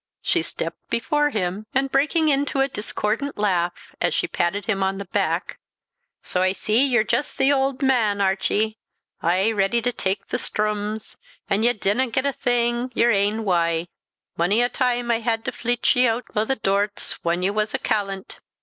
She 0.23 0.41
stepped 0.41 0.79
before 0.89 1.29
him, 1.29 1.67
and, 1.75 1.91
breaking 1.91 2.27
into 2.27 2.59
a 2.61 2.67
discordant 2.67 3.37
laugh, 3.37 3.93
as 4.01 4.15
she 4.15 4.27
patted 4.27 4.65
him 4.65 4.81
on 4.81 4.97
the 4.97 5.05
back, 5.05 5.59
"So 6.23 6.41
I 6.41 6.53
see 6.53 6.83
ye're 6.83 7.03
just 7.03 7.37
the 7.37 7.51
auld 7.53 7.83
man, 7.83 8.19
Archie, 8.19 8.79
aye 9.21 9.51
ready 9.51 9.79
to 9.83 9.91
tak 9.91 10.29
the 10.29 10.39
strums, 10.39 11.17
an' 11.51 11.61
ye 11.61 11.71
dinna 11.73 12.07
get 12.07 12.25
a' 12.25 12.33
thing 12.33 12.91
yer 12.95 13.11
ain 13.11 13.45
wye. 13.45 13.89
Mony 14.37 14.63
a 14.63 14.69
time 14.69 15.11
I 15.11 15.19
had 15.19 15.45
to 15.45 15.51
fleech 15.51 15.95
ye 15.95 16.07
oot 16.09 16.25
o' 16.35 16.45
the 16.45 16.55
dorts 16.55 17.19
whan 17.23 17.43
ye 17.43 17.51
was 17.51 17.75
a 17.75 17.77
callant. 17.77 18.39